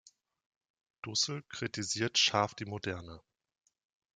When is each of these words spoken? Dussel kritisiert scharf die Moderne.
Dussel 1.03 1.43
kritisiert 1.43 2.17
scharf 2.17 2.55
die 2.55 2.65
Moderne. 2.65 3.21